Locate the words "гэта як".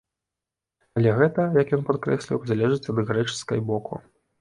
1.19-1.75